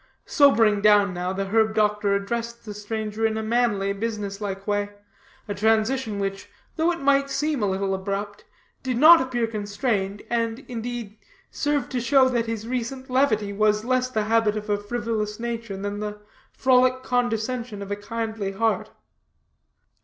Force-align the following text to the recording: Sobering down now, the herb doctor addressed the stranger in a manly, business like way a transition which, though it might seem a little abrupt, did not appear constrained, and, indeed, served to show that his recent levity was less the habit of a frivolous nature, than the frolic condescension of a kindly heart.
Sobering 0.25 0.81
down 0.81 1.13
now, 1.13 1.31
the 1.31 1.45
herb 1.45 1.75
doctor 1.75 2.15
addressed 2.15 2.65
the 2.65 2.73
stranger 2.73 3.23
in 3.23 3.37
a 3.37 3.43
manly, 3.43 3.93
business 3.93 4.41
like 4.41 4.65
way 4.65 4.89
a 5.47 5.53
transition 5.53 6.17
which, 6.17 6.49
though 6.75 6.91
it 6.91 6.99
might 6.99 7.29
seem 7.29 7.61
a 7.61 7.67
little 7.67 7.93
abrupt, 7.93 8.43
did 8.81 8.97
not 8.97 9.21
appear 9.21 9.45
constrained, 9.45 10.23
and, 10.27 10.65
indeed, 10.67 11.19
served 11.51 11.91
to 11.91 12.01
show 12.01 12.27
that 12.29 12.47
his 12.47 12.67
recent 12.67 13.11
levity 13.11 13.53
was 13.53 13.85
less 13.85 14.09
the 14.09 14.23
habit 14.23 14.55
of 14.57 14.71
a 14.71 14.77
frivolous 14.79 15.39
nature, 15.39 15.77
than 15.77 15.99
the 15.99 16.17
frolic 16.51 17.03
condescension 17.03 17.83
of 17.83 17.91
a 17.91 17.95
kindly 17.95 18.53
heart. 18.53 18.89